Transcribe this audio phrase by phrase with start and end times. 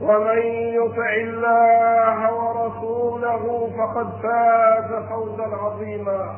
[0.00, 0.38] ومن
[0.78, 6.36] يطع الله ورسوله فقد فاز فوزا عظيما.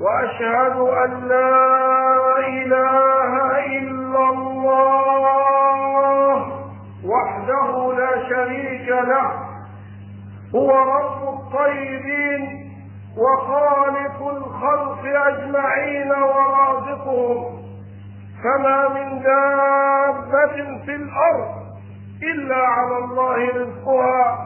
[0.00, 3.32] وأشهد أن لا إله
[3.78, 6.36] إلا الله
[7.04, 9.30] وحده لا شريك له
[10.54, 12.70] هو رب الطيبين
[13.18, 17.62] وخالق الخلق أجمعين ورازقهم
[18.44, 21.63] فما من دابة في الأرض
[22.32, 24.38] إلا على الله رزقها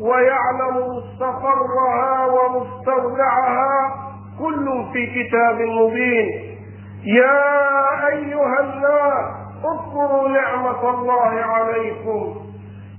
[0.00, 3.94] ويعلم مستقرها ومستودعها
[4.38, 6.56] كل في كتاب مبين.
[7.04, 9.26] يا أيها الناس
[9.64, 12.34] اذكروا نعمة الله عليكم.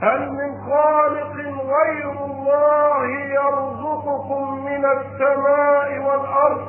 [0.02, 1.34] هل من خالق
[1.76, 6.68] غير الله يرزقكم من السماء والأرض؟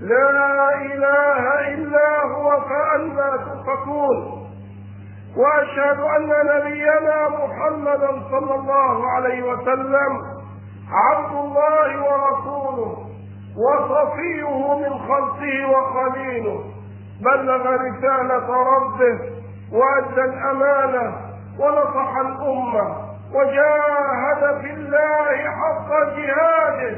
[0.00, 4.41] لا إله إلا هو فأنى تؤفكون
[5.36, 10.18] وأشهد أن نبينا محمدا صلى الله عليه وسلم
[10.92, 12.96] عبد الله ورسوله
[13.56, 16.64] وصفيه من خلقه وخليله.
[17.24, 19.18] بلغ رسالة ربه
[19.72, 21.16] وأدى الأمانة
[21.60, 22.96] ونصح الأمة
[23.34, 26.96] وجاهد في الله حق جهاده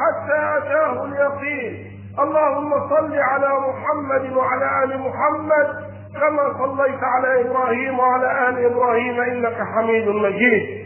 [0.00, 1.92] حتى أتاه اليقين.
[2.18, 9.56] اللهم صل على محمد وعلى آل محمد كما صليت على إبراهيم وعلى آل إبراهيم إنك
[9.74, 10.82] حميد مجيد.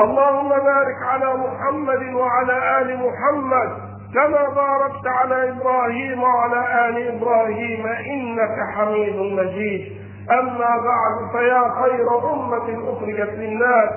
[0.00, 3.70] اللهم بارك على محمد وعلى آل محمد
[4.14, 9.92] كما باركت على إبراهيم وعلى آل إبراهيم إنك حميد مجيد.
[10.30, 13.90] أما بعد فيا خير أمة أخرجت للناس.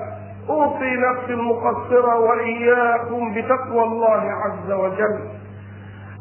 [0.48, 5.18] أوصي نفسي المقصرة وإياكم بتقوى الله عز وجل.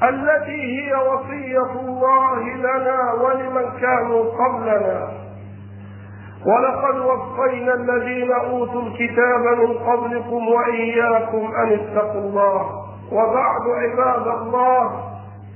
[0.03, 5.07] التي هي وصية الله لنا ولمن كانوا قبلنا.
[6.45, 12.71] ولقد وصينا الذين أوتوا الكتاب من قبلكم وإياكم أن اتقوا الله.
[13.11, 15.03] وبعد عباد الله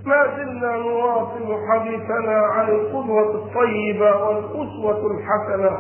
[0.06, 5.78] ما زلنا نواصل حديثنا عن القدوة الطيبة والأسوة الحسنة.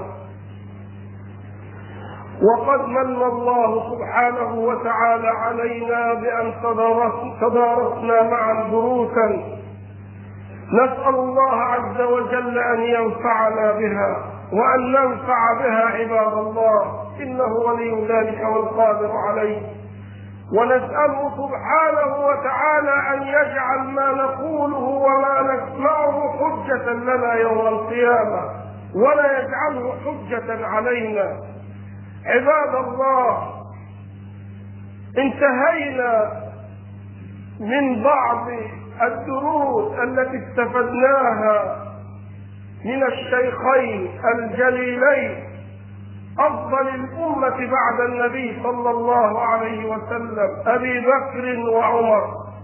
[2.42, 6.54] وقد من الله سبحانه وتعالى علينا بأن
[7.42, 9.44] تدارسنا معا دروسا.
[10.74, 14.18] نسأل الله عز وجل أن ينفعنا بها
[14.54, 16.82] وأن ننفع بها عباد الله.
[17.22, 19.62] إنه ولي ذلك والقادر عليه.
[20.58, 28.42] ونسأله سبحانه وتعالى أن يجعل ما نقوله وما نسمعه حجة لنا يوم القيامة.
[28.96, 31.51] ولا يجعله حجة علينا.
[32.26, 33.52] عباد الله
[35.18, 36.32] انتهينا
[37.60, 38.48] من بعض
[39.02, 41.88] الدروس التي استفدناها
[42.86, 45.44] من الشيخين الجليلين.
[46.40, 52.24] أفضل الأمة بعد النبي صلى الله عليه وسلم أبي بكر وعمر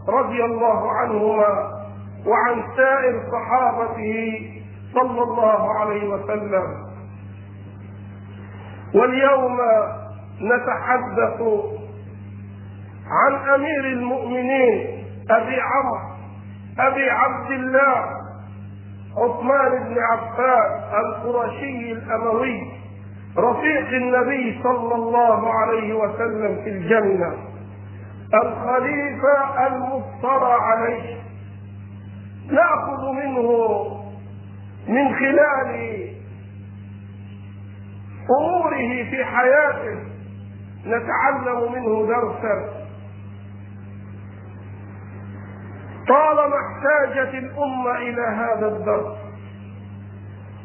[0.09, 1.71] رضي الله عنهما
[2.25, 4.51] وعن سائر صحابته
[4.93, 6.86] صلى الله عليه وسلم.
[8.95, 9.57] واليوم
[10.41, 11.41] نتحدث
[13.07, 15.99] عن أمير المؤمنين أبي عمرو
[16.79, 18.05] أبي عبد الله
[19.17, 22.71] عثمان بن عفان القرشي الأموي
[23.37, 27.33] رفيق النبي صلى الله عليه وسلم في الجنة
[28.33, 31.17] الخليفة المفترى عليه.
[32.51, 33.51] نأخذ منه
[34.87, 36.07] من خلال
[38.29, 39.99] أموره في حياته.
[40.85, 42.87] نتعلم منه درسا.
[46.07, 49.17] طالما احتاجت الأمة إلى هذا الدرس.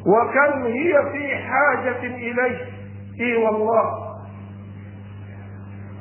[0.06, 2.58] وكم هي في حاجة إليه؟
[3.20, 4.12] إي والله.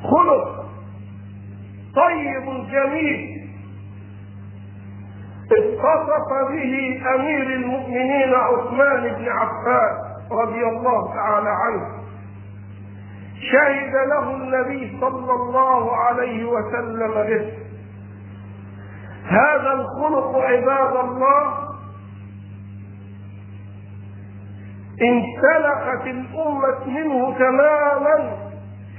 [0.04, 0.66] خلق
[1.96, 3.42] طيب جميل.
[5.52, 10.11] اتصف به أمير المؤمنين عثمان بن عفان.
[10.34, 11.88] رضي الله تعالى عنه.
[13.52, 17.54] شهد له النبي صلى الله عليه وسلم به.
[19.26, 21.54] هذا الخلق عباد الله
[25.02, 28.38] انسلخت الأمة منه تماما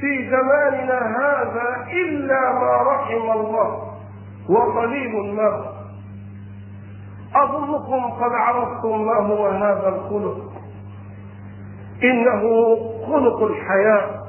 [0.01, 3.93] في زماننا هذا إلا ما رحم الله
[4.51, 5.73] وقليل ما
[7.37, 10.52] أظنكم قد عرفتم ما هو هذا الخلق.
[12.05, 12.43] إنه
[13.07, 14.23] خلق الحياة.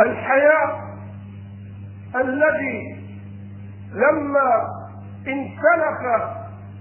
[0.00, 0.80] الحياة
[2.16, 2.96] الذي
[3.92, 4.68] لما
[5.28, 6.00] انسلخ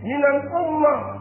[0.03, 1.19] من الأمة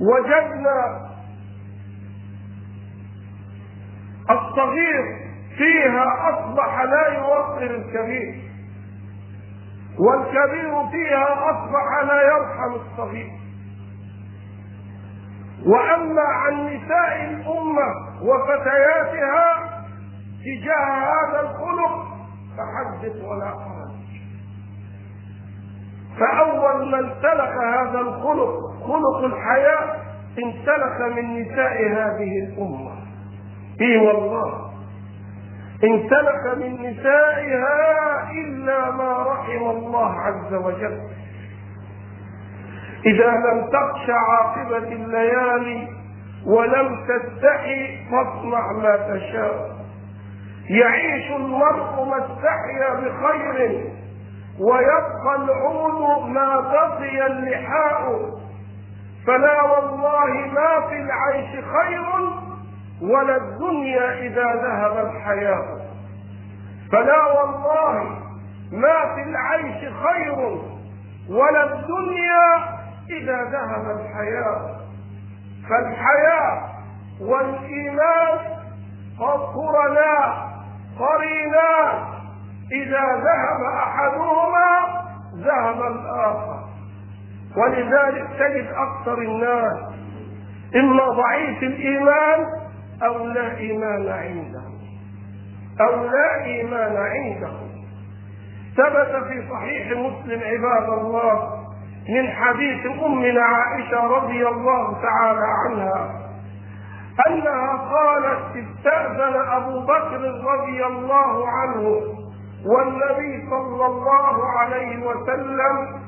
[0.00, 1.06] وجدنا
[4.30, 5.26] الصغير
[5.58, 8.42] فيها أصبح لا يوقر الكبير
[9.98, 13.45] والكبير فيها أصبح لا يرحم الصغير.
[15.64, 17.88] وأما عن نساء الأمة
[18.22, 19.76] وفتياتها
[20.44, 22.06] تجاه هذا الخلق
[22.56, 23.96] فحدث ولا حرج
[26.20, 28.54] فأول من سلك هذا الخلق
[28.86, 29.96] خلق الحياة
[30.44, 32.92] انسلخ من نساء هذه الأمة.
[33.80, 34.70] إي والله.
[35.84, 41.00] انسلخ من نسائها إلا ما رحم الله عز وجل.
[43.06, 45.88] إذا لم تخش عاقبة الليالي
[46.46, 49.76] ولم تستحي فاصنع ما تشاء.
[50.70, 53.84] يعيش المرء ما استحيا بخير
[54.60, 58.30] ويبقى العود ما بقي اللحاء.
[59.26, 62.06] فلا والله ما في العيش خير
[63.02, 65.76] ولا الدنيا إذا ذهب الحياة
[66.92, 68.02] فلا والله
[68.72, 70.38] ما في العيش خير
[71.30, 72.75] ولا الدنيا
[73.10, 74.76] إذا ذهب الحياة
[75.68, 76.62] فالحياة
[77.20, 78.38] والإيمان
[79.54, 80.46] قرنا
[80.98, 82.06] قرينا.
[82.72, 84.68] إذا ذهب أحدهما
[85.36, 86.64] ذهب الآخر.
[87.56, 89.78] ولذلك تجد أكثر الناس
[90.76, 92.46] إما ضعيف الإيمان
[93.02, 94.62] أو لا إيمان عنده.
[95.80, 97.52] أو لا إيمان عنده.
[98.76, 101.55] ثبت في صحيح مسلم عباد الله
[102.08, 106.10] من حديث أمنا عائشة رضي الله تعالى عنها
[107.28, 111.82] أنها قالت استأذن أبو بكر رضي الله عنه
[112.66, 116.00] والنبي صلى الله عليه وسلم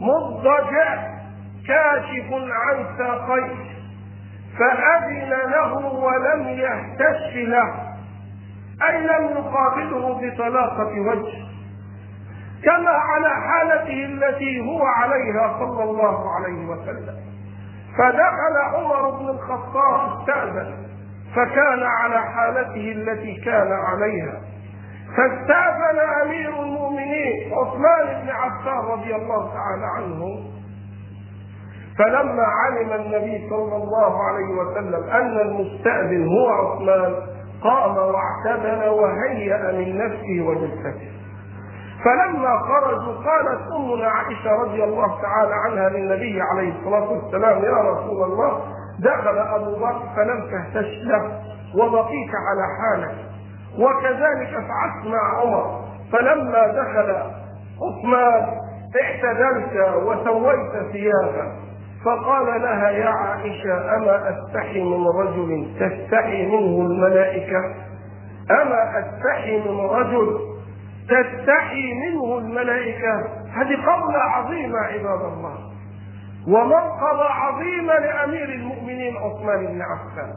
[0.00, 0.94] مضجع
[1.68, 3.70] كاشف عن ساقيه
[4.58, 7.74] فأذن له ولم يهتش له
[8.88, 11.49] أي لم يقابله بطلاقة وجه.
[12.64, 17.16] كما على حالته التي هو عليها صلى الله عليه وسلم.
[17.98, 20.74] فدخل عمر بن الخطاب استأذن
[21.36, 24.40] فكان على حالته التي كان عليها.
[25.16, 30.50] فاستأذن أمير المؤمنين عثمان بن عفان رضي الله تعالى عنه.
[31.98, 37.14] فلما علم النبي صلى الله عليه وسلم أن المستأذن هو عثمان
[37.62, 41.10] قام واعتدل وهيأ من نفسه وجثته
[42.04, 48.22] فلما خرجوا قالت أمنا عائشة رضي الله تعالى عنها للنبي عليه الصلاة والسلام يا رسول
[48.22, 48.60] الله
[48.98, 51.40] دخل أبو بكر فلم تهتش له
[51.74, 53.14] وبقيت على حالك.
[53.78, 55.80] وكذلك فعلت مع عمر
[56.12, 57.16] فلما دخل
[57.82, 58.46] عثمان
[59.02, 61.52] اعتدلت وسويت ثيابك.
[62.04, 67.58] فقال لها يا عائشة أما أستحي من رجل تستحي منه الملائكة؟
[68.50, 70.49] أما أستحي من رجل
[71.08, 73.12] تستحي منه الملائكة.
[73.54, 75.56] هذه قولة عظيمة عباد الله.
[76.48, 80.32] ومنقبة عظيمة لأمير المؤمنين عثمان بن عفان.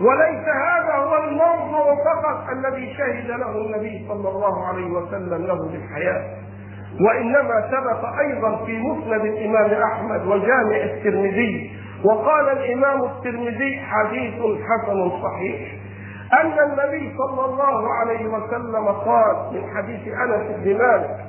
[0.00, 6.24] وليس هذا هو الموضوع فقط الذي شهد له النبي صلى الله عليه وسلم له بالحياة
[7.00, 11.70] وإنما ثبت أيضا في مسند الإمام أحمد وجامع الترمذي.
[12.04, 15.60] وقال الإمام الترمذي حديث حسن صحيح.
[16.32, 21.24] أن النبي صلى الله عليه وسلم قال من حديث أنس بن مالك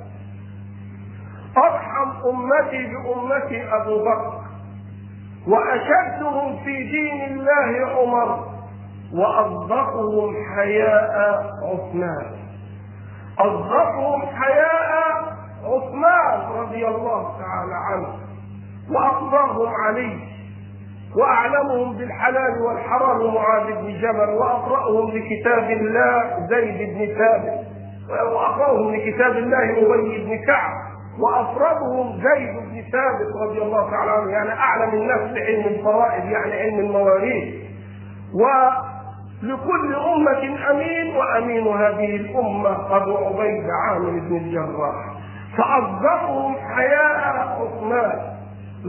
[1.58, 4.42] أرحم أمتي بأمتي أبو بكر
[5.48, 8.46] وأشدهم في دين الله عمر
[9.14, 12.25] وأصدقهم حياء عثمان.
[13.40, 15.24] أصدقهم حياء
[15.64, 18.08] عثمان رضي الله تعالى عنه
[18.92, 20.20] وأقضاهم علي
[21.17, 27.67] وأعلمهم بالحلال والحرام معاذ بن جبل وأقرأهم لكتاب الله زيد بن ثابت.
[28.10, 30.74] وأقرأهم لكتاب الله أبي بن كعب.
[31.19, 34.31] وأفرادهم زيد بن ثابت رضي الله تعالى عنه.
[34.31, 37.53] يعني أعلم الناس بعلم الفرائض يعني علم المواريث.
[38.34, 44.95] ولكل أمة أمين وأمين هذه الأمة أبو عبيد عامر بن الجراح.
[45.57, 48.35] فأصدقهم حياء عثمان.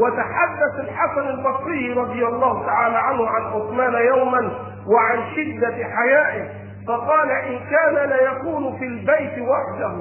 [0.00, 4.50] وتحدث الحسن البصري رضي الله تعالى عنه عن عثمان يوما
[4.86, 6.48] وعن شدة حيائه
[6.88, 9.92] فقال إن كان ليكون في البيت وحده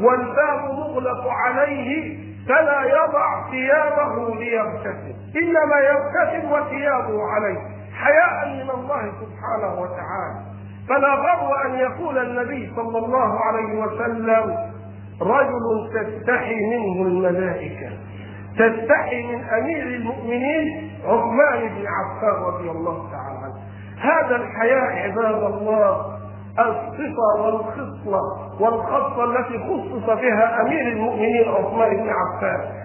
[0.00, 7.58] والباب مغلق عليه فلا يضع ثيابه ليغتسل إنما يغتسل وثيابه عليه
[7.94, 10.40] حياء من الله سبحانه وتعالى.
[10.88, 14.56] فلا غر أن يقول النبي صلى الله عليه وسلم
[15.22, 17.90] رجل تستحي منه الملائكة.
[18.60, 23.60] تستحي من أمير المؤمنين عثمان بن عفان رضي الله تعالى عنه.
[24.00, 26.06] هذا الحياء عباد الله
[26.58, 28.20] الصفة والخصلة
[28.60, 32.80] والخصلة التي خصص بها أمير المؤمنين عثمان بن عفان.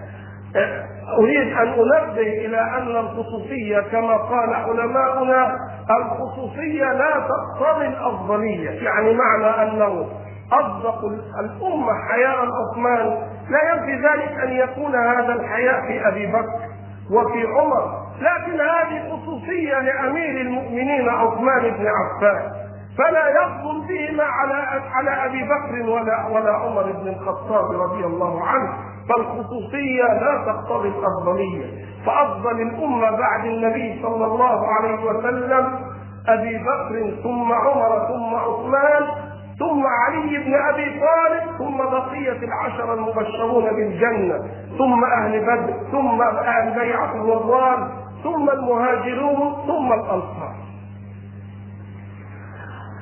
[1.18, 5.56] أريد أن أنبه إلى أن الخصوصية كما قال علماؤنا
[5.90, 10.06] الخصوصية لا تقتضي الأفضلية يعني معنى أنه
[10.52, 11.04] أصدق
[11.40, 13.06] الأمة حياء عثمان
[13.50, 16.60] لا ينفي ذلك أن يكون هذا الحياء في أبي بكر
[17.10, 18.06] وفي عمر.
[18.20, 22.52] لكن هذه خصوصية لأمير المؤمنين عثمان بن عفان.
[22.98, 28.72] فلا يفضل بهما على على أبي بكر ولا ولا عمر بن الخطاب رضي الله عنه.
[29.08, 31.86] فالخصوصيه لا تقتضي الأفضلية.
[32.06, 35.78] فأفضل الأمة بعد النبي صلى الله عليه وسلم
[36.28, 39.02] أبي بكر ثم عمر ثم عثمان
[39.58, 44.38] ثم علي بن أبي طالب ثم بقية العشره المبشرون بالجنة
[44.78, 47.88] ثم أهل بدر ثم أهل بيعة الرضوان
[48.22, 50.54] ثم المهاجرون ثم الأنصار.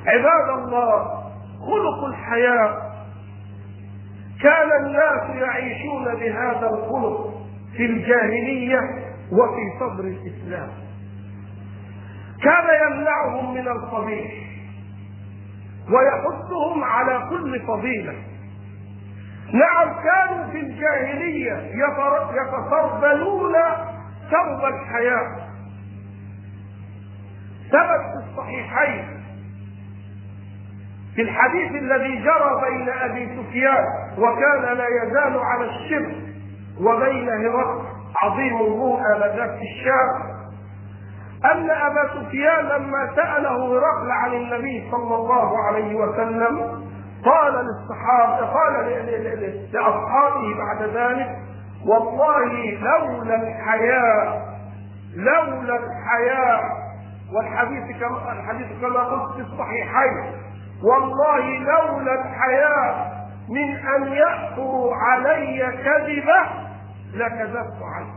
[0.06, 1.04] عباد الله
[1.61, 2.80] خلق الحياة.
[4.42, 7.34] كان الناس يعيشون بهذا الخلق
[7.76, 8.80] في الجاهلية
[9.32, 10.68] وفي صدر الإسلام.
[12.42, 14.53] كان يمنعهم من القبيح.
[15.91, 18.12] ويحثهم على كل فضيلة.
[19.53, 21.71] نعم كانوا في الجاهلية
[22.31, 23.53] يتفضلون
[24.31, 25.45] ثوب الحياة.
[27.73, 29.14] ثبت في الصحيحين
[31.14, 33.85] في الحديث الذي جرى بين أبي سفيان
[34.19, 36.17] وكان لا يزال على الشرك
[36.81, 37.85] وبين هرقل
[38.23, 40.34] عظيم الروم انذاك في الشام.
[41.52, 46.84] أن أبا سفيان لما سأله هرقل عن النبي صلى الله عليه وسلم
[47.24, 48.74] قال للصحابة قال
[49.72, 51.38] لأصحابه بعد ذلك
[51.86, 54.44] والله لولا الحياء
[55.16, 56.84] لولا الحياء.
[57.36, 60.32] والحديث كما الحديث كما قلت في الصحيحين
[60.82, 63.14] والله لولا الحياء
[63.48, 66.40] من أن يأثروا علي كذبة
[67.14, 68.13] لكذبت عنه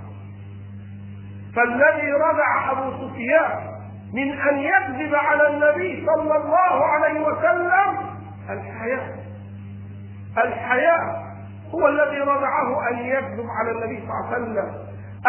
[1.56, 3.78] فالذي ردع أبو سفيان
[4.14, 7.98] من أن يكذب على النبي صلى الله عليه وسلم
[8.50, 9.18] الحياء
[10.38, 11.28] الحياء
[11.74, 14.74] هو الذي ردعه أن يكذب على النبي صلى الله عليه وسلم.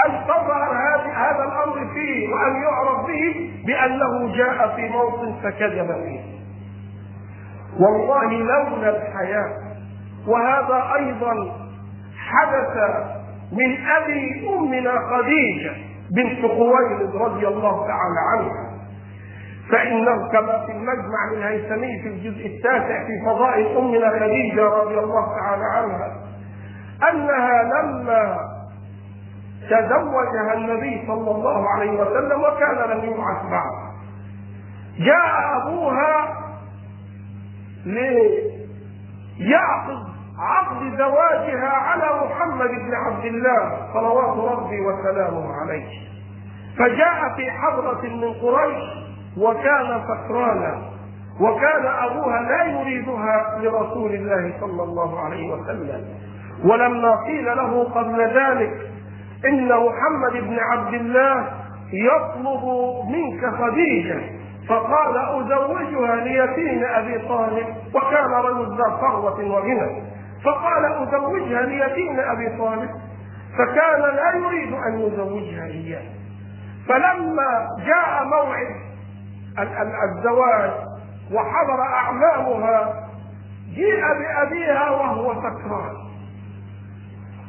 [0.06, 0.72] أن تظهر
[1.14, 6.20] هذا الأمر فيه وأن يعرف به بأنه جاء في موطن فكذب فيه.
[7.80, 9.58] والله لولا الحياة.
[10.26, 11.34] وهذا أيضا
[12.18, 12.76] حدث
[13.52, 15.87] من أبي أمنا خديجة.
[16.10, 18.68] بنت خويلد رضي الله تعالى عنها.
[19.72, 25.64] فإنه كما في المجمع الهيثمي في الجزء التاسع في فضائل أمنا خديجة رضي الله تعالى
[25.64, 26.16] عنها
[27.10, 28.38] أنها لما
[29.70, 33.72] تزوجها النبي صلى الله عليه وسلم وكان لم يبعث بعد.
[34.98, 36.34] جاء أبوها
[39.38, 40.07] ليعقد
[40.40, 45.86] عقد زواجها على محمد بن عبد الله صلوات ربي وسلامه عليه.
[46.78, 48.82] فجاء في حضرة من قريش
[49.38, 50.82] وكان سكرانا
[51.40, 56.04] وكان أبوها لا يريدها لرسول الله صلى الله عليه وسلم.
[56.64, 58.72] ولما قيل له قبل ذلك
[59.44, 61.46] إن محمد بن عبد الله
[61.92, 62.64] يطلب
[63.08, 64.20] منك خديجة.
[64.68, 70.17] فقال أزوجها ليتيم أبي طالب وكان رجل ذا ثروة وغنى.
[70.44, 72.90] فقال أزوجها ليتيم أبي طالب
[73.58, 76.02] فكان لا يريد أن يزوجها إياه
[76.88, 78.88] فلما جاء موعد
[80.08, 80.70] الزواج
[81.32, 83.08] وحضر أعمامها
[83.74, 85.96] جيء بأبيها وهو سكران.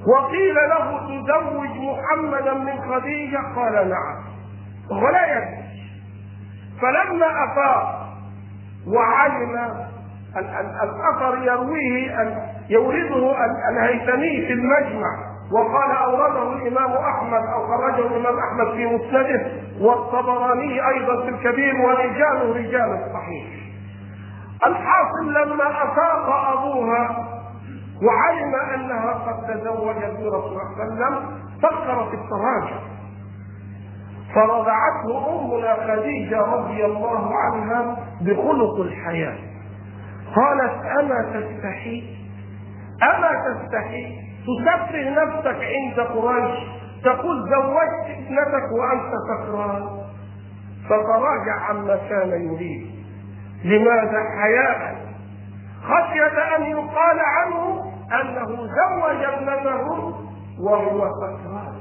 [0.08, 4.24] وقيل له تزوج محمدا من خديجة؟ قال نعم.
[4.91, 5.63] وهو لا يدري.
[6.81, 8.10] فلما أفاق
[8.88, 9.86] وعلم
[10.84, 12.22] الأثر يرويه
[12.69, 13.35] يورده
[13.69, 21.21] الهيثمي في المجمع وقال أورده الإمام أحمد أو خرجه الإمام أحمد في مسنده والطبراني أيضا
[21.23, 23.47] في الكبير ورجاله رجال الصحيح
[24.65, 27.25] الحاصل لما أفاق أبوها
[28.03, 32.79] وعلم أنها قد تزوجت برسول الله صلى الله عليه وسلم فكر في التراجع.
[34.35, 39.38] فرضعته أمنا خديجة رضي الله عنها بخلق الحياة.
[40.35, 42.18] قالت أما تستحي؟
[43.03, 44.15] أما تستحي
[44.45, 46.59] تسفه نفسك عند قريش
[47.03, 49.99] تقول زوجت ابنتك وأنت سكران
[50.89, 52.91] فتراجع عما كان يريد.
[53.65, 54.95] لماذا حياء؟
[55.83, 57.91] خشية أن يقال عنه
[58.21, 60.13] أنه زوج ابنته
[60.61, 61.73] وهو سكران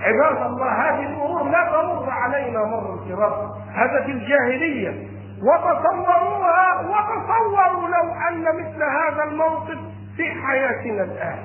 [0.00, 5.08] عباد الله هذه الأمور لا تمر علينا مر الكرام هذا في الجاهلية.
[5.42, 9.78] وتصوروها وتصوروا لو أن مثل هذا الموقف
[10.16, 11.38] في حياتنا الآن.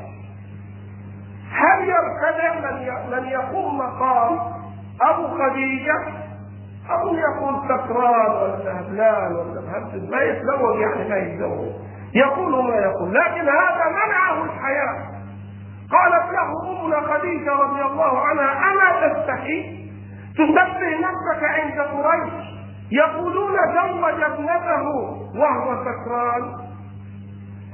[1.52, 4.40] هل يرتدع من من يقوم مقام
[5.02, 6.26] أبو خديجة؟
[6.92, 11.72] أو يقول سكران ولا هبلان ولا مهبل ما يتزوج؟ يعني ما يتزوج.
[12.14, 13.14] يقول ما يقول.
[13.14, 15.16] لكن هذا منعه الحياة.
[15.92, 19.86] قالت له أمنا خديجة رضي الله عنها اما تستحي؟
[20.34, 22.46] تسبه نفسك عند قريش.
[22.92, 24.88] يقولون زوج ابنته
[25.36, 26.65] وهو سكران.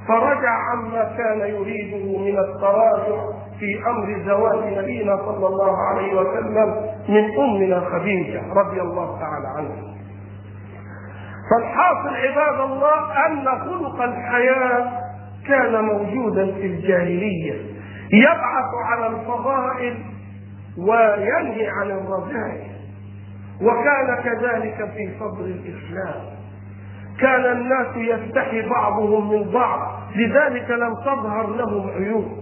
[0.08, 3.22] فرجع عما كان يريده من التراجع
[3.58, 9.92] في أمر زواج نبينا صلى الله عليه وسلم من أمنا خديجة رضي الله تعالى عنها.
[11.50, 14.90] فالحاصل عباد الله أن خلق الحياة
[15.48, 17.54] كان موجودا في الجاهلية
[18.12, 19.94] يبعث على الفضائل
[20.78, 22.72] وينهي عن الرذائل
[23.62, 26.31] وكان كذلك في صدر الإسلام.
[27.20, 32.38] كان الناس يستحي بعضهم من بعض لذلك لم تظهر لهم عيوب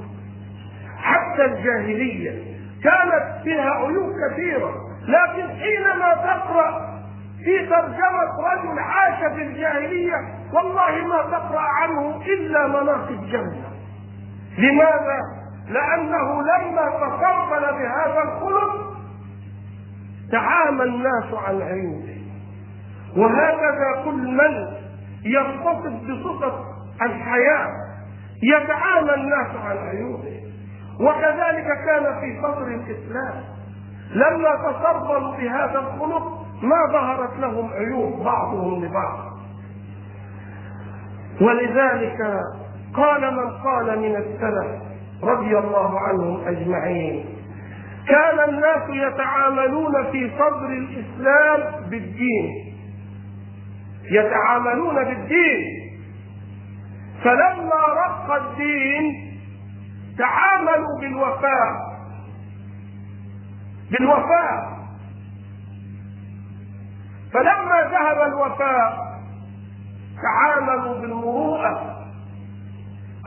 [0.98, 2.30] حتى الجاهلية
[2.84, 4.72] كانت فيها عيوب كثيرة
[5.08, 6.90] لكن حينما تقرأ
[7.44, 10.14] في ترجمة رجل عاش في الجاهلية
[10.52, 13.70] والله ما تقرأ عنه إلا مناقب جنة
[14.58, 15.18] لماذا؟
[15.68, 18.96] لأنه لما تقبل بهذا الخلق
[20.32, 22.19] تعامى الناس عن عيوبه
[23.16, 24.66] وهكذا كل من
[25.24, 26.64] يتصف بصفة
[27.02, 27.68] الحياة
[28.42, 30.40] يتعامى الناس عن عيوبه.
[31.00, 33.44] وكذلك كان في صدر الإسلام
[34.14, 39.18] لما تصرفوا بهذا الخلق ما ظهرت لهم عيوب بعضهم لبعض.
[41.40, 42.40] ولذلك
[42.96, 44.82] قال من قال من السلف
[45.22, 47.24] رضي الله عنهم أجمعين
[48.08, 52.69] كان الناس يتعاملون في صدر الإسلام بالدين.
[54.10, 55.90] يتعاملون بالدين.
[57.24, 59.30] فلما رق الدين
[60.18, 61.90] تعاملوا بالوفاء.
[63.90, 64.80] بالوفاء.
[67.32, 68.98] فلما ذهب الوفاء
[70.22, 71.96] تعاملوا بالمروءة.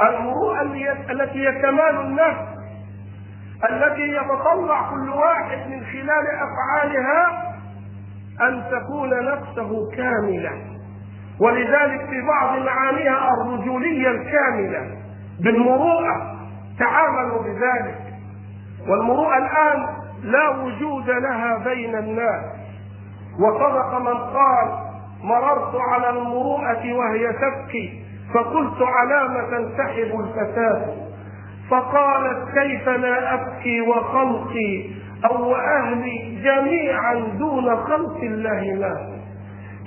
[0.01, 0.61] المروءة
[1.11, 2.53] التي هي كمال النفس
[3.71, 7.53] التي يتطلع كل واحد من خلال أفعالها
[8.41, 10.72] أن تكون نفسه كاملة.
[11.41, 14.97] ولذلك في بعض معانيها الرجولية الكاملة
[15.43, 16.35] بالمروءة
[16.79, 17.97] تعاملوا بذلك.
[18.89, 19.85] والمروءة الآن
[20.23, 22.43] لا وجود لها بين الناس.
[23.39, 24.67] وصدق من قال
[25.23, 30.85] مررت على المروءة وهي تبكي فقلت على ما تنسحب الفتاة
[31.69, 34.83] فقالت كيف لا أبكي وخلقي
[35.31, 39.12] أو أهلي جميعا دون خلق الله مات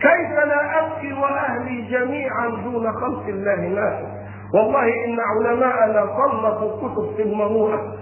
[0.01, 4.05] كيف لا أبكي وأهلي جميعا دون خلق الله مات
[4.55, 7.97] والله إن علماءنا صنفوا كتب في المروءة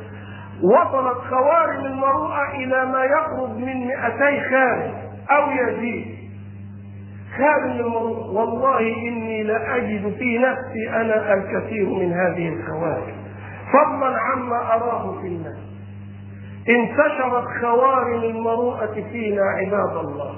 [0.62, 4.18] وصلت خوارم المروءة إلى ما يقرب من 200
[4.50, 4.90] خارج
[5.30, 6.06] أو يزيد.
[7.38, 13.14] خارج المروءة والله إني لأجد في نفسي أنا الكثير من هذه الخوارم.
[13.72, 15.56] فضلا عما أراه في الناس.
[16.68, 20.34] انتشرت خوارم المروءة فينا عباد الله.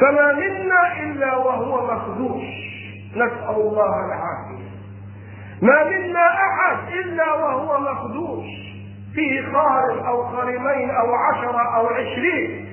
[0.00, 2.44] فما منا إلا وهو مخدوش
[3.16, 4.70] نسأل الله العافية.
[5.62, 8.46] ما منا أحد إلا وهو مخدوش
[9.14, 12.66] فيه خارم أو خارمين أو عشرة أو عشرين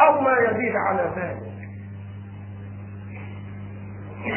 [0.00, 1.48] أو ما يزيد على ذلك.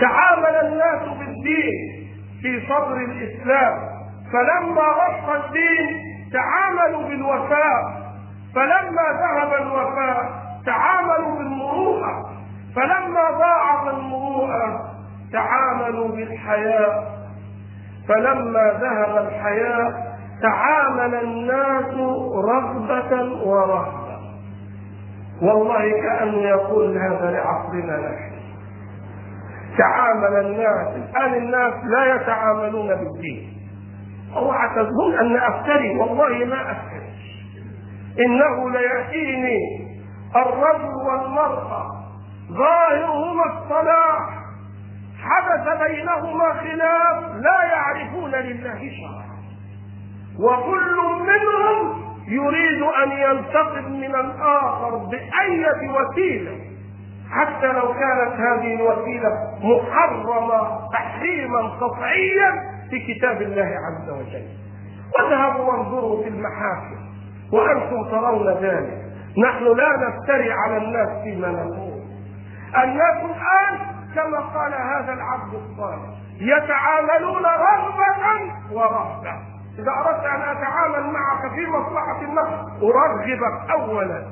[0.02, 2.08] تعامل الناس بالدين
[2.42, 3.92] في صدر الإسلام.
[4.34, 6.02] فلما وصى الدين
[6.34, 8.02] تعاملوا بالوفاء.
[8.56, 12.31] فلما ذهب الوفاء تعاملوا بالمروءة.
[12.76, 14.92] فلما ضاعت المروءة
[15.34, 17.22] تعاملوا بالحياء
[18.10, 21.94] فلما ذهب الحياء تعامل الناس
[22.36, 24.02] رغبة ورهبة.
[25.42, 28.32] والله كأنه يقول هذا لعصرنا نحن.
[29.78, 33.54] تعامل الناس الآن الناس لا يتعاملون بالدين.
[34.36, 37.12] اوعى تظن أن أفتري والله ما أفتري.
[38.26, 39.88] إنه ليأتيني
[40.36, 41.86] الرجل والمرأة
[42.58, 44.42] ظاهرهما الصلاح.
[45.22, 49.32] حدث بينهما خلاف لا يعرفون لله شرعا
[50.40, 56.58] وكل منهم يريد أن ينتقم من الآخر باية وسيلة.
[57.32, 59.30] حتى لو كانت هذه الوسيلة
[59.64, 62.52] محرمة تحريما قطعيا
[62.90, 64.48] في كتاب الله عز وجل.
[65.16, 67.02] واذهبوا وانظروا في المحاكم
[67.54, 69.02] وأنتم ترون ذلك.
[69.38, 71.91] نحن لا نفتري على الناس فيما نقول.
[72.84, 73.80] الناس الان
[74.16, 76.10] كما قال هذا العبد الصالح.
[76.40, 79.34] يتعاملون رغبة ورهبة
[79.80, 84.24] إذا أردت أن أتعامل معك في مصلحة النفس أرغبك أولا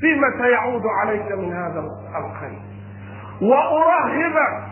[0.00, 1.84] فيما سيعود عليك من هذا
[2.16, 2.58] الخير.
[3.42, 4.62] وأرهبك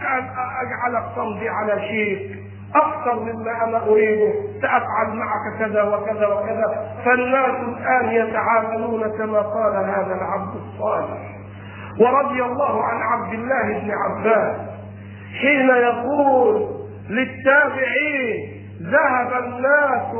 [0.00, 0.30] أن
[0.62, 2.36] أجعلك تمضي على شيء
[2.74, 6.94] أكثر مما أنا أريده سأفعل معك كذا وكذا وكذا.
[7.04, 11.39] فالناس الآن يتعاملون كما قال هذا العبد الصالح.
[12.00, 14.56] ورضي الله عن عبد الله بن عباس.
[15.40, 16.68] حين يقول
[17.10, 20.14] للتابعين ذهب الناس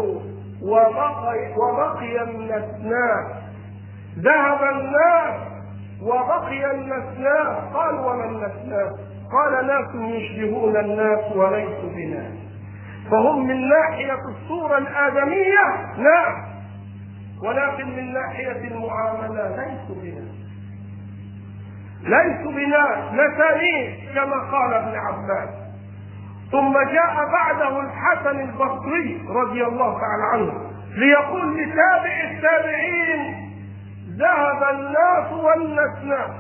[0.62, 3.26] وبقي وبقي الناس
[4.18, 5.40] ذهب الناس
[6.02, 8.92] وبقي النسناس قال وما النسناس
[9.32, 12.32] قال ناس يشبهون الناس وليسوا بناس
[13.10, 15.64] فهم من ناحية الصورة الآدمية
[15.96, 16.50] نعم
[17.44, 20.29] ولكن من ناحية المعاملة ليسوا بناس
[22.02, 25.48] ليسوا بناس نسانين كما قال ابن عباس.
[26.52, 30.52] ثم جاء بعده الحسن البصري رضي الله تعالى عنه
[30.96, 33.50] ليقول لتابع التابعين
[34.18, 36.30] ذهب الناس والنسناس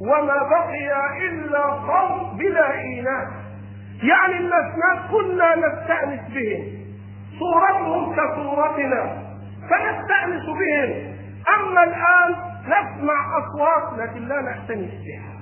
[0.00, 3.26] وما بقي إلا قوم بلا إيمان.
[4.02, 6.64] يعني الناس كنا نستأنس بهم
[7.38, 9.22] صورتهم كصورتنا
[9.70, 11.14] فنستأنس بهم.
[11.54, 15.34] أما الآن نسمع أصوات لكن لا نأتنس بها.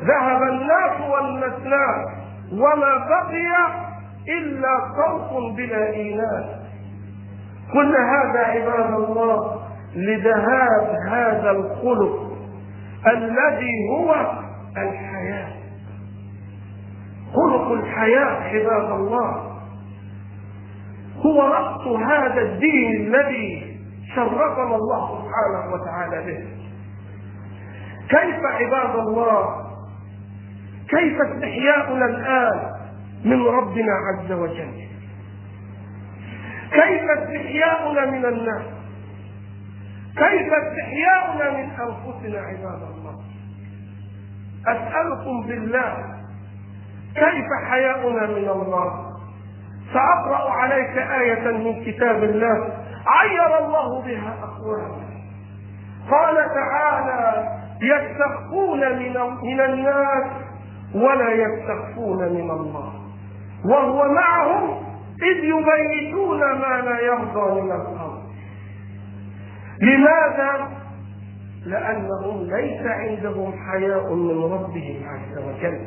[0.00, 2.06] ذهب الناس والنسناس
[2.52, 3.72] وما بقي
[4.28, 6.44] إلا صوت بلا إيمان.
[7.72, 9.62] كل هذا عباد الله
[9.94, 12.32] لذهاب هذا الخلق
[13.06, 14.14] الذي هو
[14.76, 15.52] الحياة.
[17.34, 19.52] خلق الحياة عباد الله.
[21.26, 23.71] هو رأس هذا الدين الذي
[24.14, 26.62] شرفنا الله سبحانه وتعالى به.
[28.08, 29.66] كيف عباد الله؟
[30.88, 32.72] كيف استحياؤنا الآن
[33.24, 34.74] من ربنا عز وجل؟
[36.72, 38.62] كيف استحياؤنا من الناس؟
[40.16, 43.16] كيف استحياؤنا من أنفسنا عباد الله؟
[44.66, 45.96] أسألكم بالله
[47.14, 49.12] كيف حياؤنا من الله؟
[49.92, 52.81] سأقرأ عليك آية من كتاب الله.
[53.06, 55.02] عير الله بها اقواما
[56.10, 57.48] قال تعالى
[57.82, 60.26] يستخفون من من الناس
[60.94, 62.92] ولا يستخفون من الله.
[63.64, 64.70] وهو معهم
[65.22, 68.22] إذ يبيتون ما لا يرضى من القول
[69.82, 70.68] لماذا؟
[71.66, 75.80] لأنهم ليس عندهم حياء من ربهم عز وجل.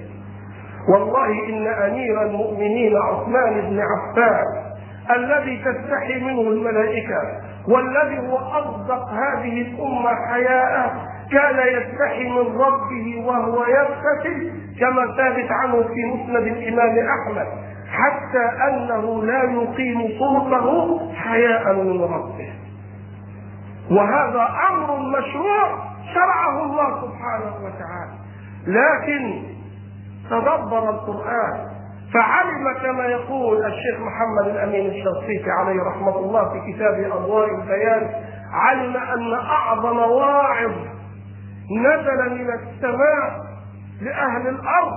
[0.93, 4.64] والله إن أمير المؤمنين عثمان بن عفان
[5.12, 7.22] الذي تستحي منه الملائكة
[7.68, 10.96] والذي هو أصدق هذه الأمة حياء
[11.32, 17.48] كان يستحي من ربه وهو يغتسل كما ثابت عنه في مسند الإمام أحمد
[17.89, 22.54] حتى أنه لا يقيم صوته حياء من ربه.
[23.91, 25.70] وهذا أمر مشروع
[26.13, 28.15] شرعه الله سبحانه وتعالى.
[28.68, 29.41] لكن
[30.30, 31.74] تدبر القرآن
[32.15, 38.10] فعلم كما يقول الشيخ محمد الأمين الشرقيطي عليه رحمة الله في كتابه أضواء البيان
[38.54, 40.71] علم أن أعظم واعظ
[41.71, 43.45] نزل من السماء
[44.01, 44.91] لأهل الأرض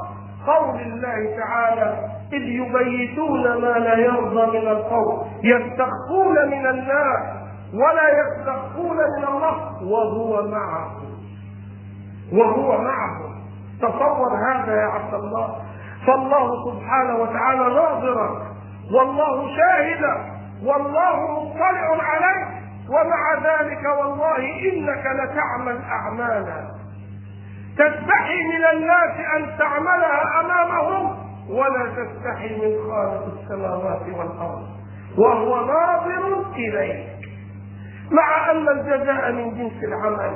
[0.46, 7.38] قول الله تعالى إذ يبيتون ما لا يرضى من القول يستخفون من الناس
[7.74, 10.90] ولا يستخفون من الله وهو معه
[12.32, 13.18] وهو معه
[13.80, 15.56] تصور هذا يا عبد الله.
[16.06, 18.46] فالله سبحانه وتعالى ناظرا
[18.94, 20.14] والله شاهدا
[20.64, 22.48] والله مطلع عليك
[22.90, 26.68] ومع ذلك والله إنك لتعمل أعمالا.
[27.78, 31.16] تستحي من الناس أن تعملها أمامهم
[31.50, 34.66] ولا تستحي من خالق السماوات والأرض.
[35.18, 37.06] وهو ناظر إليك.
[38.10, 40.34] مع أن الجزاء من جنس العمل.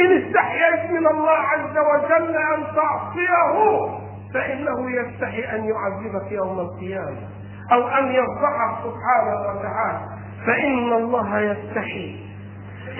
[0.00, 4.03] إن استحييت من الله عز وجل أن تعصيه
[4.34, 7.28] فإنه يستحي أن يعذبك يوم القيامة
[7.72, 10.00] أو أن يفضحك سبحانه وتعالى
[10.46, 12.16] فإن الله يستحي.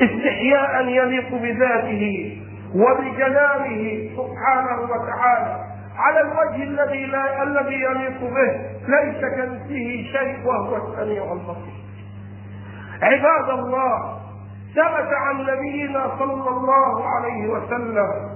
[0.03, 2.37] استحياء يليق بذاته
[2.75, 5.65] وبجلاله سبحانه وتعالى
[5.97, 8.53] على الوجه الذي لا الذي يليق به.
[8.89, 11.85] ليس كمثله شيء وهو السميع البصير.
[13.03, 14.19] عباد الله
[14.75, 18.34] ثبت عن نبينا صلى الله عليه وسلم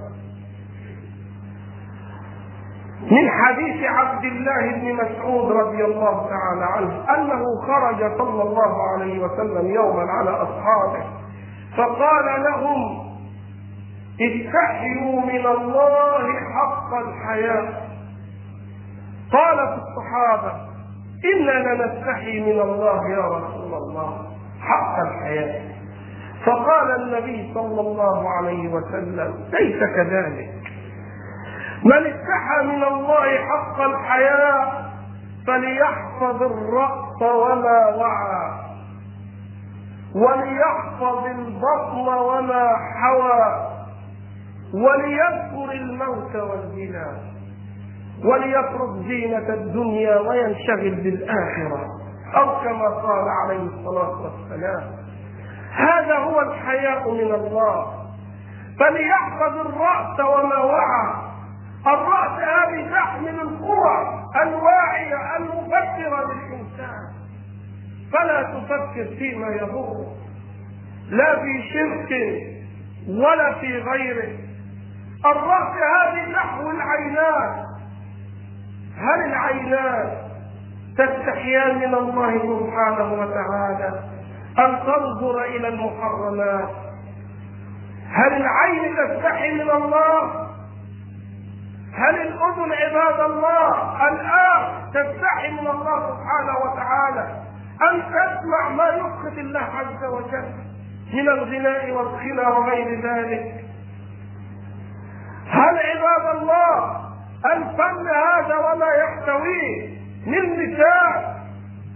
[3.11, 9.19] من حديث عبد الله بن مسعود رضي الله تعالى عنه أنه خرج صلى الله عليه
[9.23, 11.03] وسلم يوما على أصحابه
[11.77, 13.09] فقال لهم
[14.21, 17.89] استحيوا من الله حق الحياء
[19.33, 20.53] قالت الصحابة
[21.35, 24.17] إنا لنستحي من الله يا رسول الله
[24.61, 25.61] حق الحياء
[26.45, 30.49] فقال النبي صلى الله عليه وسلم ليس كذلك.
[31.85, 34.89] من استحى من الله حق الحياء
[35.47, 38.51] فليحفظ الرأس وما وعى
[40.15, 42.69] وليحفظ البطن وما
[43.01, 43.69] حوى
[44.73, 47.17] وليذكر الموت والزنا
[48.25, 51.85] وليترك زينة الدنيا وينشغل بالآخرة
[52.37, 54.91] أو كما قال عليه الصلاة والسلام.
[55.71, 57.93] هذا هو الحياء من الله.
[58.79, 61.28] فليحفظ الرأس وما وعى.
[61.87, 67.09] الرأس هذه تحمل القوى الواعية المفكرة للإنسان.
[68.13, 70.15] فلا تفكر فيما يضره
[71.09, 72.11] لا في شرك
[73.07, 74.37] ولا في غيره.
[75.25, 77.65] الرأس هذه نحو العينات.
[78.97, 80.17] هل العينات
[80.97, 84.03] تستحيان من الله سبحانه وتعالى
[84.59, 86.69] أن تنظر إلى المحرمات؟
[88.11, 90.48] هل العين تستحي من الله
[91.93, 93.69] هل الأذن عباد الله
[94.07, 97.27] الآن تستحي من الله سبحانه وتعالى
[97.91, 100.53] أن تسمع ما يسخط الله عز وجل
[101.13, 103.53] من الغناء والخنا وغير ذلك؟
[105.47, 106.99] هل عباد الله
[107.45, 109.89] الفن هذا وما يحتويه
[110.25, 111.39] من نساء؟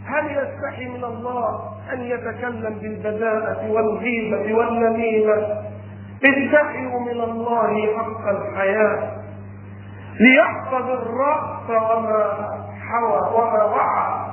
[0.08, 5.64] هل يستحي من الله أن يتكلم بالبذاءة والغيبة والنميمة؟
[6.26, 9.23] استحيوا من الله حق الحياة.
[10.20, 12.24] ليحفظ الرأس وما
[12.92, 14.26] حوى وما وعى.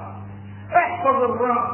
[0.76, 1.68] احفظ الرأس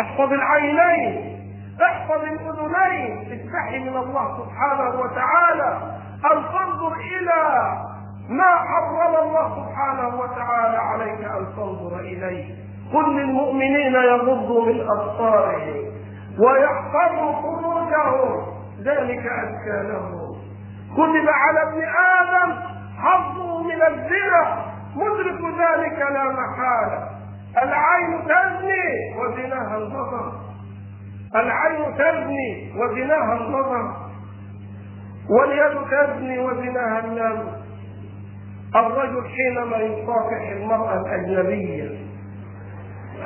[0.00, 1.36] احفظ العينين
[1.82, 5.78] احفظ الأذنين استحي من الله سبحانه وتعالى.
[6.32, 7.72] أن تنظر إلى
[8.28, 12.54] ما حرم الله سبحانه وتعالى عليك أن تنظر إليه.
[12.94, 15.84] قل للمؤمنين يغضوا من أبصارهم
[16.38, 18.46] ويحفظوا فروجهم.
[18.82, 20.36] ذلك أزكى لهم.
[20.94, 21.82] كتب على ابن
[22.20, 22.65] آدم
[23.06, 24.44] حظه من الزنا.
[24.96, 27.16] مدرك ذلك لا محالة.
[27.62, 30.32] العين تزني وزناها البصر
[31.36, 33.96] العين تزني وزناها النظر
[35.30, 37.48] واليد تزني وزناها اللمس
[38.76, 41.90] الرجل حينما يصافح المرأة الأجنبية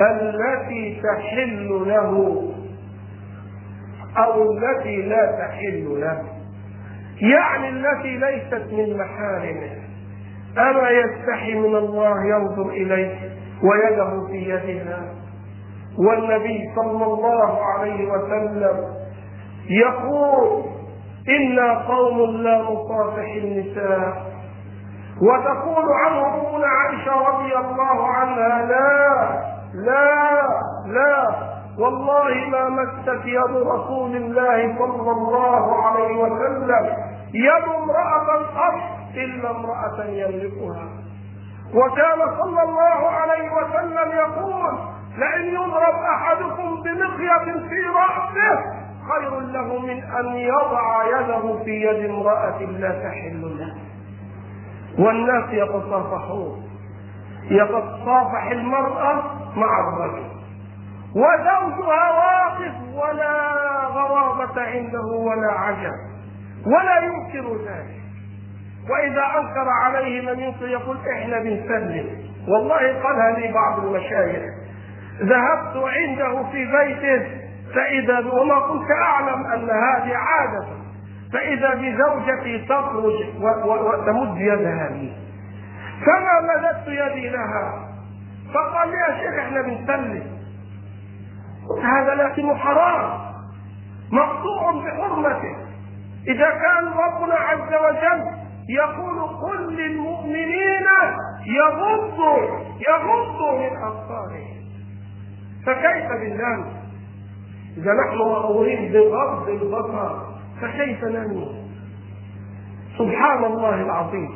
[0.01, 2.43] التي تحل له
[4.17, 6.23] أو التي لا تحل له.
[7.19, 9.71] يعني التي ليست من محارمه
[10.57, 13.29] أما يستحي من الله ينظر إليه
[13.63, 15.01] ويده في يدها.
[15.97, 18.95] والنبي صلى الله عليه وسلم
[19.69, 20.63] يقول
[21.29, 24.31] إنا قوم لا نصافح النساء.
[25.21, 29.41] وتقول عنه أمنا عائشة رضي الله عنها لا
[29.73, 30.41] لا
[30.87, 31.50] لا.
[31.81, 36.85] والله ما مست يد رسول الله صلى الله عليه وسلم.
[37.33, 38.75] يد امرأة قط
[39.15, 40.87] إلا امرأة يملكها.
[41.75, 44.73] وكان صلى الله عليه وسلم يقول
[45.17, 52.59] لئن يضرب أحدكم بمخيط في رأسه خير له من أن يضع يده في يد امرأة
[52.61, 53.75] لا تحل له.
[55.05, 56.63] والناس يتصافحون.
[57.51, 59.23] يتصافح المرأة
[59.55, 60.30] مع الرجل.
[61.15, 63.31] وزوجها واقف ولا
[63.87, 65.93] غرابة عنده ولا عجب
[66.65, 68.01] ولا ينكر ذلك.
[68.89, 72.05] وإذا أنكر عليه من ينكر يقول إحنا بنسلم.
[72.47, 74.43] والله قالها لي بعض المشايخ
[75.21, 77.41] ذهبت عنده في بيته
[77.75, 80.67] فإذا وما كنت أعلم أن هذه عادة
[81.33, 83.13] فإذا بزوجتي تخرج
[83.65, 85.13] وتمد يدها لي
[86.05, 87.87] فما مددت يدي لها؟
[88.53, 90.30] فقال لي يا شيخ إحنا بنسلم.
[91.79, 93.19] هذا لكنه حرام.
[94.11, 95.55] مقطوع بحرمته.
[96.27, 100.87] إذا كان ربنا عز وجل يقول قل للمؤمنين
[101.45, 104.61] يغضوا يغضوا من أبصارهم.
[105.65, 106.65] فكيف بالله؟
[107.77, 110.19] إذا نحن مأمورين بغض البصر
[110.61, 111.47] فكيف ننمو؟
[112.97, 114.29] سبحان الله العظيم.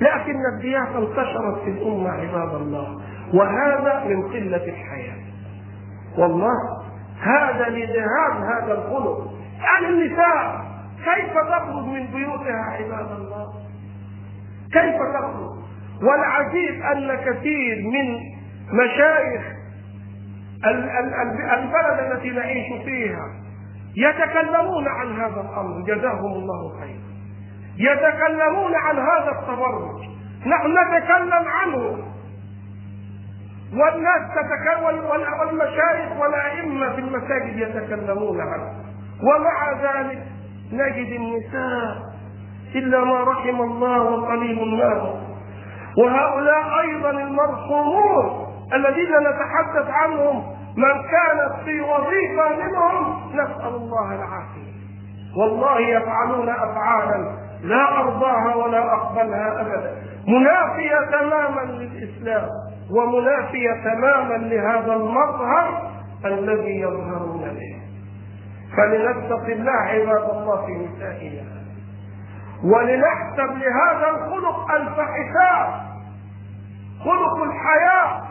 [0.00, 3.00] لكن الدياسة انتشرت في الأمة عباد الله.
[3.34, 5.29] وهذا من قلة الحياة.
[6.18, 6.56] والله
[7.20, 9.32] هذا لذهاب هذا الخلق.
[9.60, 10.64] يعني النساء
[11.04, 13.46] كيف تخرج من بيوتها عباد الله؟
[14.72, 15.60] كيف تخرج؟
[16.02, 18.18] والعجيب أن كثير من
[18.72, 19.42] مشايخ
[21.52, 23.26] البلد التي نعيش فيها
[23.96, 25.80] يتكلمون عن هذا الأمر.
[25.86, 27.10] جزاهم الله خيرا.
[27.76, 30.00] يتكلمون عن هذا التبرج.
[30.46, 31.98] نحن نتكلم عنه.
[33.72, 35.04] والناس تتكلم
[35.40, 38.72] والمشايخ والأئمة في المساجد يتكلمون عنه.
[39.22, 40.22] ومع ذلك
[40.72, 41.96] نجد النساء
[42.74, 45.20] إلا ما رحم الله وقليل ما
[45.98, 54.70] وهؤلاء أيضا المرحومون الذين نتحدث عنهم من كانت في وظيفة منهم نسأل الله العافية.
[55.36, 59.94] والله يفعلون أفعالا لا أرضاها ولا أقبلها أبدا.
[60.28, 62.48] منافية تماما للإسلام.
[62.90, 65.90] ومنافية تماما لهذا المظهر
[66.24, 67.76] الذي يظهرون به.
[68.76, 71.42] فلنتق الله عباد الله في نسائنا
[72.64, 75.80] ولنحسب لهذا الخلق ألف حساب.
[77.04, 78.22] خلق الحياة.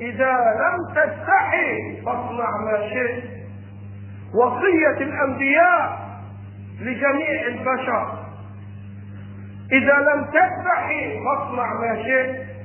[0.00, 3.24] إذا لم تستحي فاصنع ما شئت.
[4.34, 5.98] وصية الأنبياء
[6.80, 8.18] لجميع البشر.
[9.72, 12.55] إذا لم تستحي فاصنع ما شئت.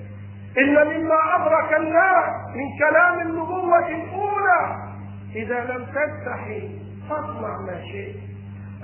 [0.57, 4.75] إن مما أدرك الناس من كلام النبوة الأولى
[5.35, 6.69] إذا لم تستحي
[7.09, 8.15] فاصنع ما شئت.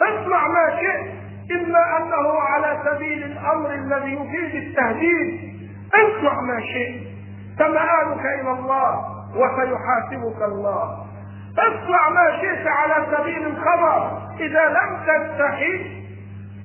[0.02, 1.12] اصنع ما شئت
[1.52, 5.60] إما أنه على سبيل الأمر الذي يفيد التهديد.
[5.94, 7.08] اصنع ما شئت.
[7.60, 11.06] فمآلك إلى الله وسيحاسبك الله.
[11.58, 15.98] اصنع ما شئت على سبيل الخبر إذا لم تستحي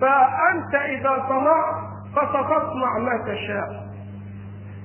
[0.01, 1.75] فأنت إذا صنعت
[2.17, 3.82] فستصنع ما تشاء.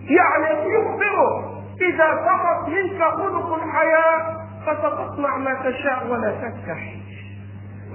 [0.09, 1.57] يعني يخبره.
[1.81, 7.01] إذا سقط منك خلق الحياة فستصنع ما تشاء ولا تستحي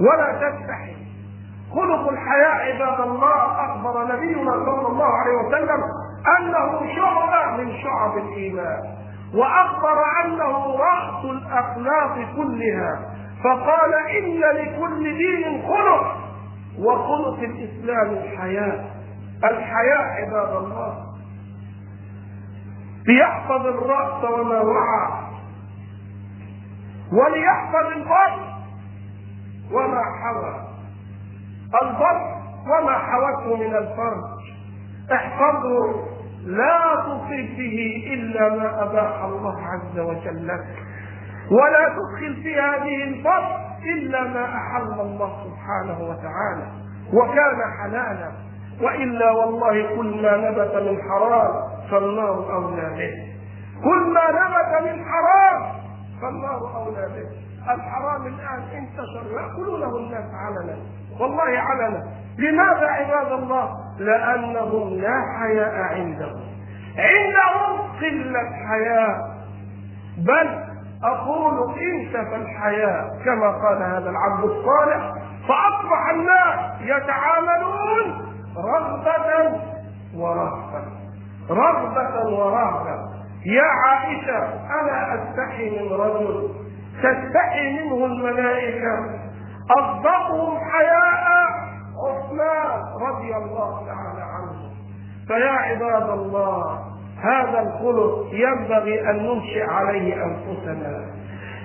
[0.00, 0.96] ولا تستحي
[1.74, 5.80] خلق الحياة عباد الله أخبر نبينا صلى الله عليه وسلم
[6.38, 8.82] أنه شعبة من شعب الإيمان
[9.34, 13.00] وأخبر أنه رأس الأخلاق كلها.
[13.44, 16.16] فقال إن لكل دين خلق
[16.78, 18.84] وخلق الإسلام الحياة.
[19.44, 21.11] الحياة عباد الله.
[23.06, 25.08] ليحفظ الرأس وما وعى.
[27.12, 28.52] وليحفظ البطن
[29.72, 30.54] وما حوى.
[31.82, 34.42] البطن وما حوته من الفرج.
[35.12, 36.04] احفظه
[36.46, 40.46] لا تصب به إلا ما أباح الله عز وجل.
[40.48, 40.64] لك
[41.50, 43.60] ولا تدخل في هذه الفرق
[43.94, 46.66] إلا ما أحل الله سبحانه وتعالى.
[47.12, 48.32] وكان حلالا.
[48.82, 51.71] وإلا والله كل ما نبت من حرام.
[51.92, 53.32] فالنار أولى به.
[53.84, 55.62] كل ما نبت من حرام
[56.22, 57.28] فالنار أولى به.
[57.74, 60.76] الحرام الآن انتشر يأكلونه الناس علنا.
[61.20, 62.06] والله علنا.
[62.38, 66.40] لماذا عباد الله؟ لأنهم لا حياء عندهم.
[66.98, 69.32] عندهم قلة حياء.
[70.18, 70.72] بل
[71.04, 75.12] أقول انتفى الحياء كما قال هذا العبد الصالح
[75.48, 79.60] فأصبح الناس يتعاملون رغبة
[80.16, 81.01] ورهبة.
[81.52, 83.12] رغبة ورهبة.
[83.46, 84.38] يا عائشة
[84.80, 86.48] أنا أستحي من رجل؟
[87.02, 89.20] تستحي منه الملائكة.
[89.78, 91.22] أصدقهم حياء
[92.04, 94.72] عثمان رضي الله تعالى عنه.
[95.28, 96.78] فيا عباد الله
[97.22, 101.04] هذا الخلق ينبغي أن ننشئ عليه أنفسنا.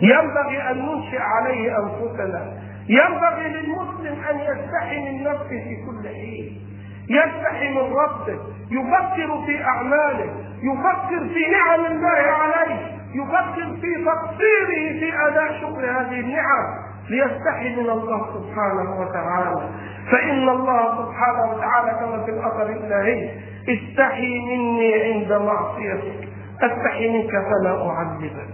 [0.01, 2.53] ينبغي أن ننشئ عليه أنفسنا.
[2.89, 6.67] ينبغي للمسلم أن يستحي من نفسه في كل حين.
[7.09, 8.39] يستحي من ربه
[8.71, 10.29] يفكر في أعماله
[10.63, 16.65] يفكر في نعم الله عليه يفكر في تقصيره في أداء شكر هذه النعم
[17.09, 19.69] ليستحي من الله سبحانه وتعالى.
[20.11, 23.29] فإن الله سبحانه وتعالى كما في الأثر الإلهي
[23.69, 26.27] استحي مني عند معصيتك
[26.63, 28.49] أستحي منك فلا أعذبك.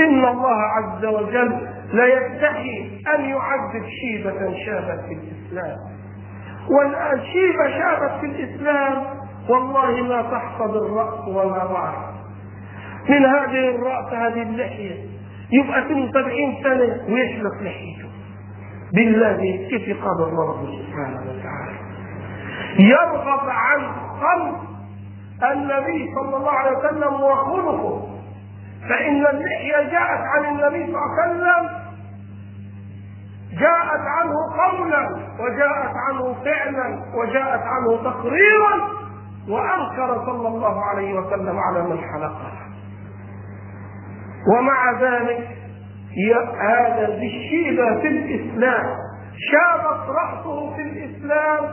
[0.00, 5.95] إن الله عز وجل لا يستحي أن يعذب شيبة شابت في الإسلام.
[6.70, 9.04] والآن شيبة شابت في الإسلام
[9.48, 11.94] والله ما تحفظ الرأس ولا وعى
[13.08, 14.94] من هذه الرأس هذه اللحية.
[15.52, 18.08] يبقى سنه سبعين سنة ويشلق لحيته.
[18.92, 19.38] بالله
[19.92, 21.78] قال الله سبحانه وتعالى.
[22.78, 23.80] يرغب عن
[24.20, 24.60] خلق
[25.52, 28.08] النبي صلى الله عليه وسلم وخلقه.
[28.88, 31.75] فإن اللحية جاءت عن النبي صلى الله عليه وسلم
[33.60, 35.08] جاءت عنه قولا
[35.40, 38.74] وجاءت عنه فعلا وجاءت عنه تقريرا
[39.48, 42.66] وأنكر صلى الله عليه وسلم على من حلقها.
[44.56, 45.48] ومع ذلك
[46.60, 48.86] هذا بالشيبة في الإسلام
[49.50, 51.64] شابت رأسه في الإسلام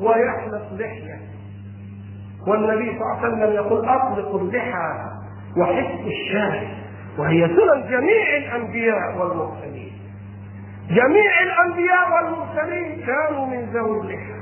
[0.00, 1.20] ويحلق لحية.
[2.48, 4.92] والنبي صلى الله عليه وسلم يقول أطلق اللحى
[5.60, 6.68] وحفظ الشارع
[7.18, 9.92] وهي سنن جميع الأنبياء والمرسلين.
[10.90, 14.36] جميع الأنبياء والمرسلين كانوا من ذوي اللحى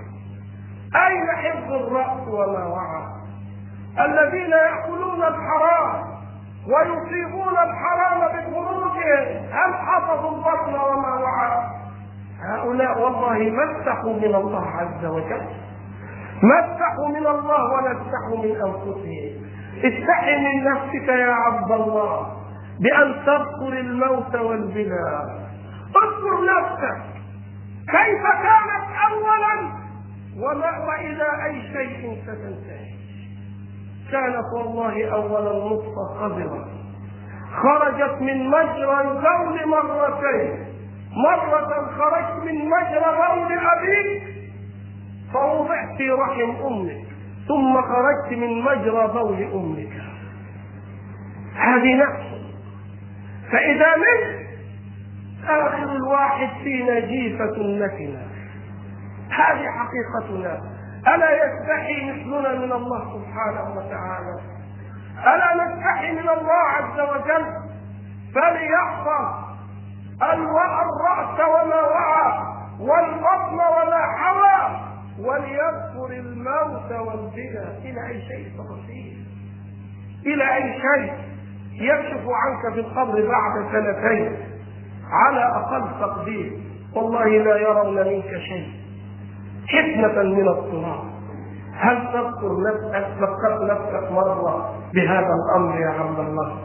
[1.06, 3.02] أين حفظ الرأس وما وعى؟
[4.06, 6.04] الذين يأكلون الحرام
[6.66, 11.62] ويصيبون الحرام بخروجهم هل حفظوا البطن وما وعى؟
[12.42, 15.46] هؤلاء والله مسحوا من الله عز وجل.
[16.42, 19.44] مسحوا من الله ونستحوا من أنفسهم.
[19.84, 22.26] استحي من نفسك يا عبد الله
[22.80, 25.43] بأن تذكر الموت والبلاد.
[26.02, 27.02] اذكر نفسك.
[27.88, 29.54] كيف كانت اولا؟
[30.36, 32.94] وما وإلى أي شيء ستنتهي.
[34.12, 36.68] كانت والله اولا نطفه قذره
[37.62, 40.66] خرجت من مجرى البول مرتين.
[41.26, 44.22] مرة خرجت من مجرى بول أبيك
[45.32, 47.04] فوضعت في رحم أمك.
[47.48, 49.92] ثم خرجت من مجرى بول أمك.
[51.56, 52.24] هذه نفس
[53.52, 54.43] فإذا مت
[55.48, 58.22] آخر الواحد فينا جيفة نتنة
[59.30, 60.60] هذه حقيقتنا.
[61.14, 64.40] ألا يستحي مثلنا من الله سبحانه وتعالى؟
[65.20, 67.46] ألا نستحي من الله عز وجل
[68.34, 69.44] فليحفظ
[70.22, 74.80] الرأس وما وعى والبطن وما حوى
[75.18, 79.24] وليذكر الموت والبلى إلى أي شيء تفصيل
[80.26, 81.12] إلى أي شيء؟
[81.72, 84.36] يكشف عنك في القبر بعد سنتين.
[85.10, 86.52] على أقل تقدير.
[86.96, 88.68] والله لا يرون منك شيء.
[89.68, 91.04] حكمة من التراب
[91.76, 96.56] هل تذكر نفسك فكرت نفسك مرة بهذا الأمر يا عبد الله؟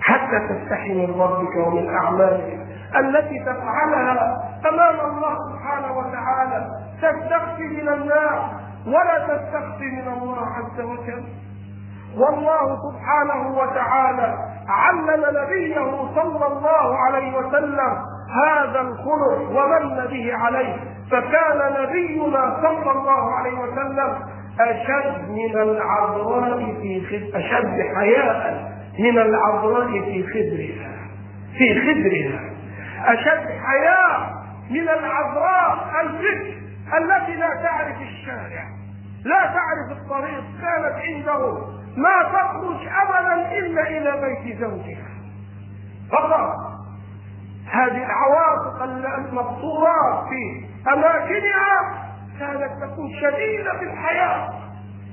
[0.00, 4.36] حتى تستحي من ربك ومن أعمالك التي تفعلها
[4.72, 6.66] أمام الله سبحانه وتعالى.
[7.02, 8.40] تستخفي من الناس
[8.86, 11.24] ولا تستخفي من الله عز وجل.
[12.16, 14.34] والله سبحانه وتعالى
[14.68, 17.96] علم نبيه صلى الله عليه وسلم
[18.44, 20.76] هذا الخلق ومن به عليه.
[21.10, 24.18] فكان نبينا صلى الله عليه وسلم
[24.60, 27.36] أشد من العذراء في خد...
[27.36, 30.90] أشد حياء من العذراء في خدرها.
[31.58, 32.40] في خدرها.
[33.12, 34.38] أشد حياء
[34.70, 36.58] من العذراء البكر
[36.98, 38.64] التي لا تعرف الشارع
[39.24, 41.77] لا تعرف الطريق كانت عنده.
[41.98, 45.08] ما تخرج أبدا إلا إلى بيت زوجها.
[46.12, 46.54] فقط.
[47.72, 48.82] هذه العواطف
[49.18, 52.04] المقصورات في أماكنها
[52.38, 54.48] كانت تكون شديدة في الحياة.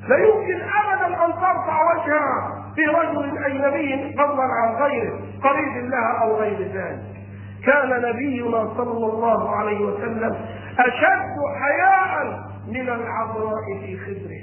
[0.08, 6.36] لا يمكن أبدا أن ترفع وجهها في رجل أجنبي فضلا عن غيره قريب لها أو
[6.36, 7.04] غير ذلك.
[7.66, 10.36] كان نبينا صلى الله عليه وسلم
[10.80, 14.35] أشد حياء من العذراء في خدرها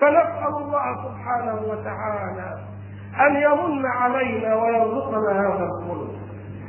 [0.00, 2.58] فنسأل الله سبحانه وتعالى
[3.26, 6.10] أن يمن علينا ويرزقنا هذا الخلق.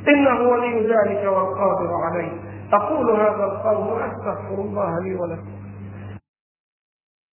[0.07, 2.31] إنه ولي ذلك والقادر عليه.
[2.73, 5.51] أقول هذا القول وأستغفر الله لي ولكم.